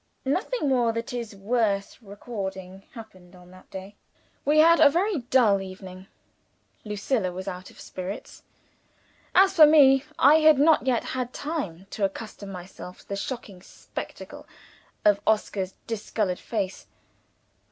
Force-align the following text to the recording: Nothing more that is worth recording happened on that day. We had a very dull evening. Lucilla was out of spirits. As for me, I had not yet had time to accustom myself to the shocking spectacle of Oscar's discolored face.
Nothing 0.25 0.67
more 0.67 0.91
that 0.93 1.13
is 1.13 1.35
worth 1.35 2.01
recording 2.01 2.85
happened 2.95 3.35
on 3.35 3.51
that 3.51 3.69
day. 3.69 3.95
We 4.45 4.57
had 4.57 4.79
a 4.79 4.89
very 4.89 5.19
dull 5.29 5.61
evening. 5.61 6.07
Lucilla 6.83 7.31
was 7.31 7.47
out 7.47 7.69
of 7.69 7.79
spirits. 7.79 8.41
As 9.35 9.53
for 9.55 9.67
me, 9.67 10.03
I 10.17 10.39
had 10.39 10.57
not 10.57 10.87
yet 10.87 11.03
had 11.03 11.33
time 11.33 11.85
to 11.91 12.03
accustom 12.03 12.49
myself 12.51 13.01
to 13.01 13.09
the 13.09 13.15
shocking 13.15 13.61
spectacle 13.61 14.47
of 15.05 15.21
Oscar's 15.27 15.75
discolored 15.85 16.39
face. 16.39 16.87